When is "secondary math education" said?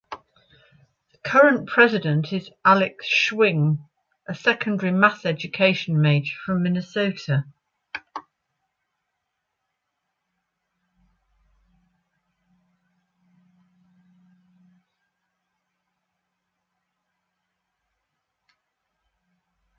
4.33-6.01